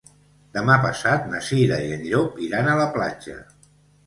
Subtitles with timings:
[0.57, 3.39] Demà passat na Cira i en Llop iran a la platja.